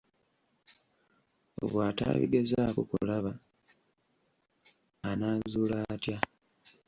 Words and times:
Bw'atabigezaako 1.69 2.79
kulaba, 2.89 3.31
anaazuula 5.09 5.77
atya? 5.93 6.17